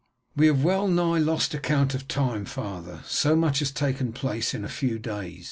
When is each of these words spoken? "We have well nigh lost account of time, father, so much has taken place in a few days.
"We 0.35 0.47
have 0.47 0.63
well 0.63 0.87
nigh 0.87 1.19
lost 1.19 1.53
account 1.53 1.93
of 1.93 2.07
time, 2.07 2.45
father, 2.45 3.01
so 3.05 3.35
much 3.35 3.59
has 3.59 3.69
taken 3.69 4.13
place 4.13 4.55
in 4.55 4.65
a 4.65 4.67
few 4.67 4.97
days. 4.97 5.39